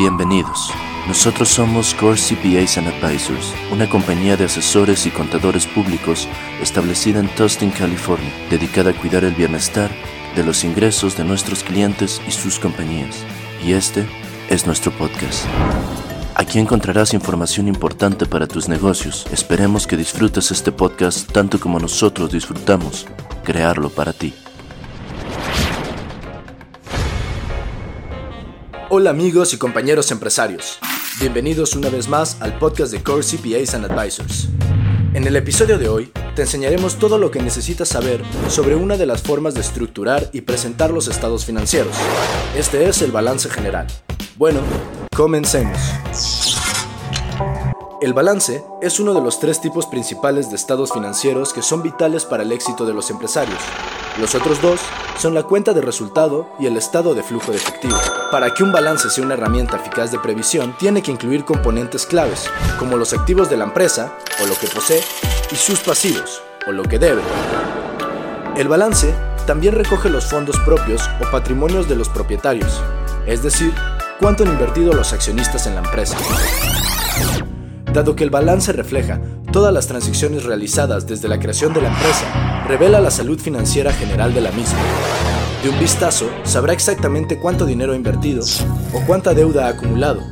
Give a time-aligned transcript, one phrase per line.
[0.00, 0.70] Bienvenidos.
[1.06, 6.26] Nosotros somos Core CPAs and Advisors, una compañía de asesores y contadores públicos
[6.62, 9.90] establecida en Tustin, California, dedicada a cuidar el bienestar
[10.34, 13.16] de los ingresos de nuestros clientes y sus compañías.
[13.62, 14.06] Y este
[14.48, 15.44] es nuestro podcast.
[16.34, 19.26] Aquí encontrarás información importante para tus negocios.
[19.32, 23.06] Esperemos que disfrutes este podcast tanto como nosotros disfrutamos
[23.44, 24.32] crearlo para ti.
[28.92, 30.80] Hola amigos y compañeros empresarios.
[31.20, 34.48] Bienvenidos una vez más al podcast de Core CPAs and Advisors.
[35.14, 39.06] En el episodio de hoy te enseñaremos todo lo que necesitas saber sobre una de
[39.06, 41.94] las formas de estructurar y presentar los estados financieros.
[42.56, 43.86] Este es el balance general.
[44.36, 44.58] Bueno,
[45.14, 45.78] comencemos.
[48.00, 52.24] El balance es uno de los tres tipos principales de estados financieros que son vitales
[52.24, 53.58] para el éxito de los empresarios.
[54.18, 54.80] Los otros dos
[55.18, 57.98] son la cuenta de resultado y el estado de flujo de efectivo.
[58.30, 62.48] Para que un balance sea una herramienta eficaz de previsión, tiene que incluir componentes claves,
[62.78, 65.02] como los activos de la empresa, o lo que posee,
[65.52, 67.20] y sus pasivos, o lo que debe.
[68.56, 69.14] El balance
[69.46, 72.80] también recoge los fondos propios o patrimonios de los propietarios,
[73.26, 73.74] es decir,
[74.18, 76.16] cuánto han invertido los accionistas en la empresa.
[77.92, 79.20] Dado que el balance refleja
[79.52, 84.32] todas las transacciones realizadas desde la creación de la empresa, revela la salud financiera general
[84.32, 84.78] de la misma.
[85.64, 88.44] De un vistazo, sabrá exactamente cuánto dinero ha invertido
[88.94, 90.22] o cuánta deuda ha acumulado.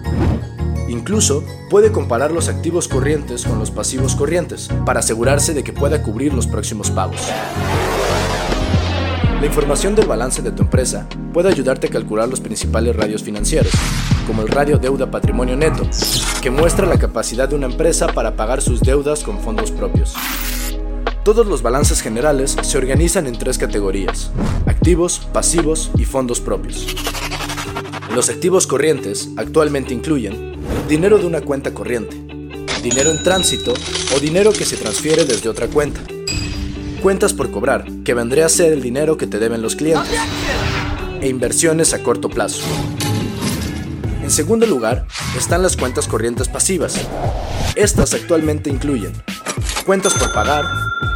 [0.89, 6.03] Incluso puede comparar los activos corrientes con los pasivos corrientes para asegurarse de que pueda
[6.03, 7.21] cubrir los próximos pagos.
[9.41, 13.73] La información del balance de tu empresa puede ayudarte a calcular los principales radios financieros,
[14.27, 15.89] como el radio deuda patrimonio neto,
[16.43, 20.15] que muestra la capacidad de una empresa para pagar sus deudas con fondos propios.
[21.23, 24.33] Todos los balances generales se organizan en tres categorías,
[24.67, 26.97] activos, pasivos y fondos propios.
[28.17, 30.57] Los activos corrientes actualmente incluyen
[30.89, 32.17] dinero de una cuenta corriente,
[32.83, 33.73] dinero en tránsito
[34.17, 36.01] o dinero que se transfiere desde otra cuenta,
[36.99, 40.19] cuentas por cobrar, que vendría a ser el dinero que te deben los clientes,
[41.21, 42.63] e inversiones a corto plazo.
[44.23, 45.07] En segundo lugar,
[45.37, 46.97] están las cuentas corrientes pasivas.
[47.77, 49.13] Estas actualmente incluyen
[49.87, 50.67] cuentas por pagar,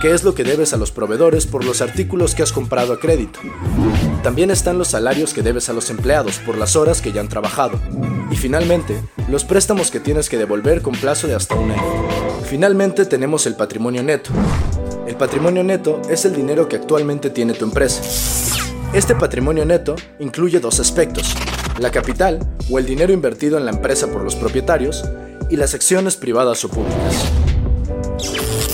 [0.01, 2.99] que es lo que debes a los proveedores por los artículos que has comprado a
[2.99, 3.39] crédito.
[4.23, 7.29] También están los salarios que debes a los empleados por las horas que ya han
[7.29, 7.79] trabajado.
[8.31, 8.99] Y finalmente,
[9.29, 11.83] los préstamos que tienes que devolver con plazo de hasta un año.
[12.47, 14.31] Finalmente tenemos el patrimonio neto,
[15.07, 18.03] el patrimonio neto es el dinero que actualmente tiene tu empresa.
[18.93, 21.35] Este patrimonio neto incluye dos aspectos,
[21.79, 22.39] la capital
[22.71, 25.05] o el dinero invertido en la empresa por los propietarios
[25.51, 27.33] y las acciones privadas o públicas.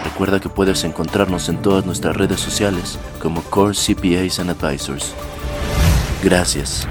[0.05, 5.15] Recuerda que puedes encontrarnos en todas nuestras redes sociales como Core CPAs and Advisors.
[6.23, 6.87] Gracias.